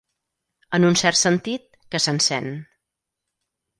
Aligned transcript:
En 0.77 0.87
un 0.87 0.95
cert 1.01 1.19
sentit, 1.21 1.67
que 1.91 2.03
s'encén. 2.07 2.49